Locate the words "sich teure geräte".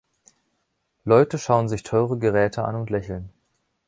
1.69-2.65